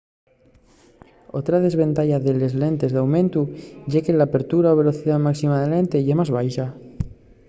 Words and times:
otra 1.39 1.57
desventaya 1.65 2.17
de 2.25 2.31
les 2.39 2.53
lentes 2.63 2.91
d'aumentu 2.95 3.41
ye 3.91 3.99
que 4.05 4.15
l'apertura 4.19 4.73
o 4.73 4.79
velocidá 4.81 5.15
máxima 5.27 5.55
de 5.57 5.65
la 5.67 5.73
lente 5.75 6.03
ye 6.05 6.15
más 6.19 6.29
baxa 6.37 6.65